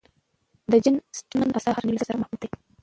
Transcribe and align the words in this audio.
د 0.71 0.73
جین 0.83 0.95
اسټن 1.13 1.41
آثار 1.57 1.73
د 1.73 1.75
هر 1.77 1.83
نوي 1.87 1.95
نسل 1.97 2.07
سره 2.09 2.19
محبوب 2.21 2.39
دي. 2.41 2.49